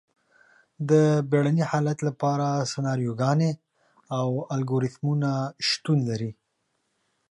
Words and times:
د 0.89 0.91
بیړني 1.29 1.63
حالت 1.71 1.99
لپاره 2.07 2.47
سناریوګانې 2.71 3.51
او 4.19 4.27
الګوریتمونه 4.55 5.31
شتون 5.67 5.97
لري. 6.09 6.31